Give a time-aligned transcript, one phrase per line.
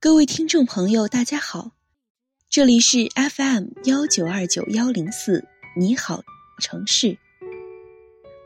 [0.00, 1.72] 各位听众朋友，大家好，
[2.48, 5.44] 这里是 FM 幺九二九幺零四，
[5.76, 6.22] 你好
[6.60, 7.18] 城市，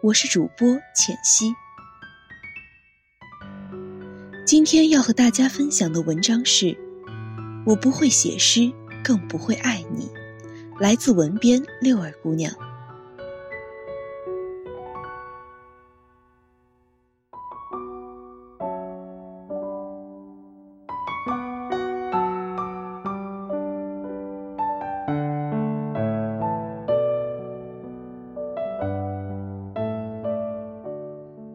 [0.02, 1.54] 我是主播浅溪。
[4.46, 6.74] 今天要和大家分享的文章是：
[7.66, 8.72] 我不会写诗，
[9.04, 10.10] 更不会爱你，
[10.80, 12.50] 来自文编六儿姑娘。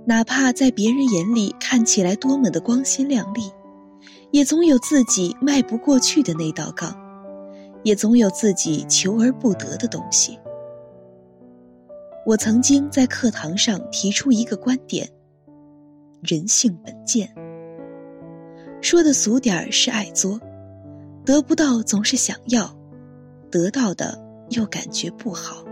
[0.09, 3.51] 哪怕在别人眼里看起来多么的光鲜亮丽，
[4.31, 6.97] 也总有自己迈不过去的那道杠，
[7.83, 10.39] 也总有自己求而不得的东西。
[12.25, 15.05] 我曾经在课堂上提出一个观点：
[16.21, 17.29] 人性本贱。
[18.81, 20.39] 说的俗点儿是爱作，
[21.25, 22.73] 得不到总是想要，
[23.51, 24.17] 得到的
[24.51, 25.65] 又感觉不好。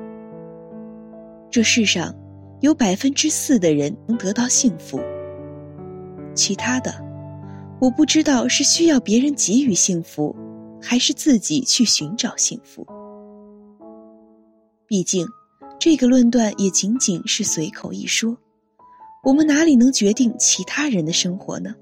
[1.50, 2.14] 这世上。
[2.62, 5.00] 有百分之四的人能得到幸福，
[6.34, 6.94] 其他的，
[7.80, 10.36] 我不知道是需要别人给予幸福，
[10.82, 12.86] 还是自己去寻找幸福。
[14.88, 15.28] 毕竟，
[15.80, 18.38] 这个论断也仅仅是随口一说，
[19.24, 21.76] 我们哪里能决定其他人的生活呢？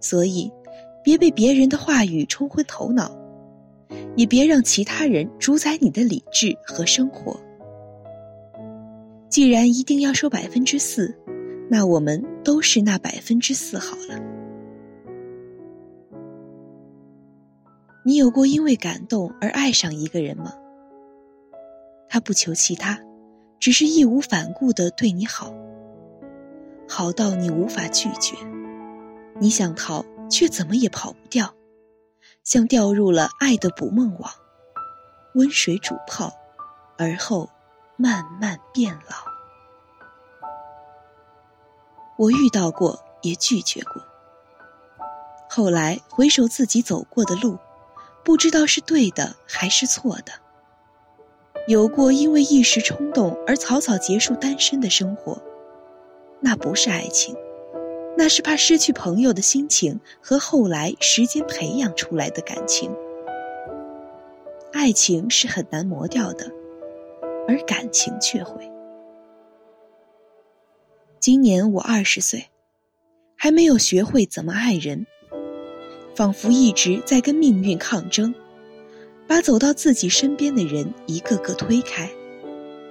[0.00, 0.50] 所以，
[1.04, 3.10] 别被别人的话语冲昏头脑，
[4.16, 7.38] 也别让其他人主宰你的理智和生活。
[9.36, 11.14] 既然一定要说百分之四，
[11.68, 14.18] 那我们都是那百分之四好了。
[18.02, 20.54] 你有过因为感动而爱上一个人吗？
[22.08, 22.98] 他不求其他，
[23.60, 25.52] 只是义无反顾的对你好，
[26.88, 28.34] 好到你无法拒绝。
[29.38, 31.54] 你想逃，却怎么也跑不掉，
[32.42, 34.32] 像掉入了爱的捕梦网，
[35.34, 36.32] 温水煮泡，
[36.96, 37.50] 而后。
[37.98, 39.25] 慢慢变老。
[42.16, 44.02] 我遇到过，也拒绝过。
[45.48, 47.58] 后来回首自己走过的路，
[48.24, 50.32] 不知道是对的还是错的。
[51.66, 55.40] 有过因为一时冲动而草草结束单身的生活，
[56.40, 57.36] 那不是爱情，
[58.16, 62.94] 那是怕失去朋友的心情和后来时间培养出来的感情。
[64.72, 66.50] 爱情是很难磨掉的。
[67.48, 68.68] 而感情却会。
[71.18, 72.46] 今年我二十岁，
[73.36, 75.06] 还没有学会怎么爱人，
[76.14, 78.34] 仿佛一直在跟命运抗争，
[79.26, 82.08] 把走到自己身边的人一个个推开，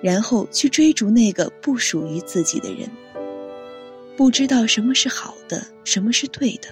[0.01, 2.89] 然后去追逐那个不属于自己的人。
[4.17, 6.69] 不知道什么是好的，什么是对的，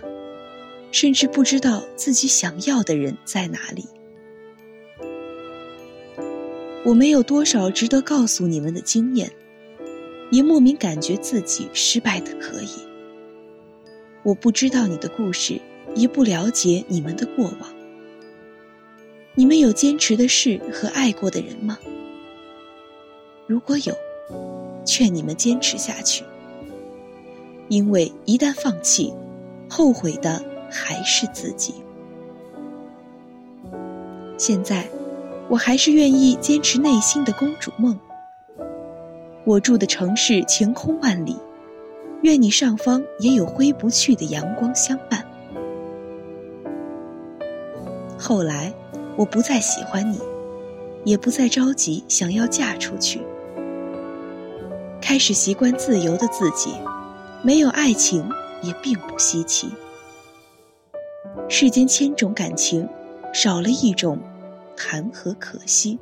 [0.92, 3.86] 甚至不知道自己想要的人在哪里。
[6.84, 9.32] 我没有多少值得告诉你们的经验，
[10.34, 12.70] 也莫名感觉自己失败的可以。
[14.24, 15.62] 我不知道你的故事，
[15.94, 17.72] 也不了解你们的过往。
[19.36, 21.78] 你们有坚持的事和爱过的人吗？
[23.46, 23.96] 如果有，
[24.84, 26.24] 劝你们坚持下去。
[27.68, 29.14] 因为一旦放弃，
[29.70, 31.76] 后悔的还是自己。
[34.36, 34.90] 现在。
[35.50, 38.00] 我还是愿意坚持内心的公主梦。
[39.46, 41.38] 我住的城市晴空万里，
[42.22, 45.26] 愿你上方也有挥不去的阳光相伴。
[48.18, 48.74] 后来，
[49.18, 50.18] 我不再喜欢你，
[51.04, 53.22] 也不再着急想要嫁出去。
[55.02, 56.72] 开始习惯自由的自己，
[57.44, 58.26] 没有爱情
[58.62, 59.68] 也并不稀奇。
[61.50, 62.88] 世间千种感情，
[63.34, 64.18] 少了一种，
[64.78, 66.00] 谈何可惜？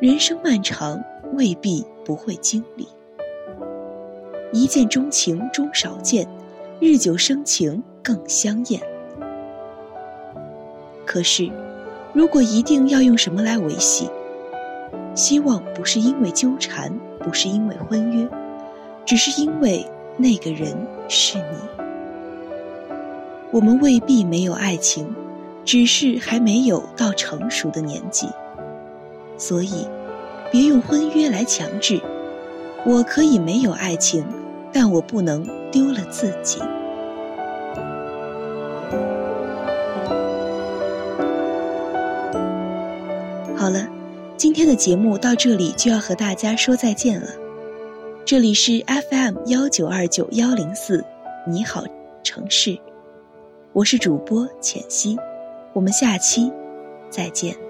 [0.00, 1.02] 人生漫长，
[1.32, 2.86] 未必不会经历。
[4.52, 6.26] 一见钟情终少见，
[6.78, 8.80] 日久生情更香艳。
[11.04, 11.50] 可是，
[12.12, 14.08] 如果一定要用什么来维系，
[15.16, 18.28] 希望不是因为纠缠，不是因为婚约，
[19.04, 19.84] 只是因为
[20.16, 20.76] 那个人
[21.08, 21.84] 是你。
[23.50, 25.12] 我们未必没有爱情，
[25.64, 28.28] 只是还没有到成熟的年纪。
[29.36, 29.86] 所以，
[30.50, 32.00] 别用婚约来强制。
[32.84, 34.24] 我可以没有爱情，
[34.72, 36.60] 但我不能丢了自己。
[43.56, 43.88] 好了，
[44.36, 47.26] 今天的节目到这里就要和大家说再见了。
[48.24, 51.04] 这里是 FM 幺九二九幺零四，
[51.48, 51.82] 你好，
[52.22, 52.78] 城市，
[53.72, 55.16] 我是主播浅溪，
[55.72, 56.52] 我们下期
[57.10, 57.65] 再见。